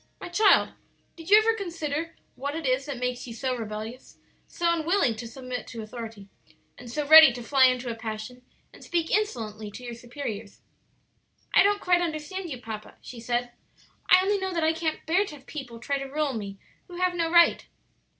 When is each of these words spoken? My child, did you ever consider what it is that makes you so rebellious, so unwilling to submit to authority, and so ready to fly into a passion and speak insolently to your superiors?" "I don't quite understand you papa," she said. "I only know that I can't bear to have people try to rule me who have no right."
My 0.19 0.29
child, 0.29 0.73
did 1.15 1.29
you 1.29 1.37
ever 1.37 1.53
consider 1.53 2.15
what 2.33 2.55
it 2.55 2.65
is 2.65 2.87
that 2.87 2.97
makes 2.97 3.27
you 3.27 3.35
so 3.35 3.55
rebellious, 3.55 4.17
so 4.47 4.73
unwilling 4.73 5.15
to 5.17 5.27
submit 5.27 5.67
to 5.67 5.83
authority, 5.83 6.27
and 6.75 6.89
so 6.89 7.05
ready 7.07 7.31
to 7.33 7.43
fly 7.43 7.65
into 7.65 7.87
a 7.87 7.93
passion 7.93 8.41
and 8.73 8.83
speak 8.83 9.11
insolently 9.11 9.69
to 9.69 9.83
your 9.83 9.93
superiors?" 9.93 10.61
"I 11.53 11.61
don't 11.61 11.81
quite 11.81 12.01
understand 12.01 12.49
you 12.49 12.59
papa," 12.59 12.95
she 12.99 13.19
said. 13.19 13.51
"I 14.09 14.21
only 14.23 14.39
know 14.39 14.51
that 14.53 14.63
I 14.63 14.73
can't 14.73 15.05
bear 15.05 15.23
to 15.25 15.35
have 15.35 15.45
people 15.45 15.79
try 15.79 15.99
to 15.99 16.05
rule 16.05 16.33
me 16.33 16.57
who 16.87 16.95
have 16.95 17.13
no 17.13 17.29
right." 17.29 17.67